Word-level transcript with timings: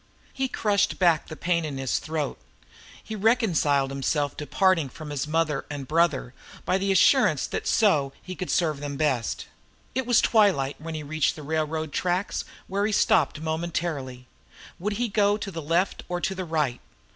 He 0.33 0.47
crushed 0.47 0.97
back 0.97 1.27
the 1.27 1.35
pain 1.35 1.63
in 1.63 1.77
his 1.77 1.99
throat; 1.99 2.39
he 3.03 3.15
reconciled 3.15 3.91
himself 3.91 4.35
to 4.37 4.45
the 4.45 4.49
parting 4.49 4.89
from 4.89 5.11
his 5.11 5.27
mother 5.27 5.63
and 5.69 5.87
brother 5.87 6.33
by 6.65 6.79
the 6.79 6.91
assurance 6.91 7.45
that 7.45 7.67
so 7.67 8.11
he 8.19 8.33
could 8.33 8.49
serve 8.49 8.79
them 8.79 8.97
best. 8.97 9.45
It 9.93 10.07
was 10.07 10.19
twilight 10.19 10.81
when 10.81 10.95
he 10.95 11.03
reached 11.03 11.35
the 11.35 11.43
railroad 11.43 11.93
tracks, 11.93 12.45
where 12.65 12.87
he 12.87 12.91
stopped 12.91 13.41
momentarily. 13.41 14.25
Would 14.79 14.93
he 14.93 15.07
go 15.07 15.37
to 15.37 15.51
the 15.51 15.61
left 15.61 16.01
or 16.09 16.19
to 16.19 16.33
the 16.33 16.45
right? 16.45 16.81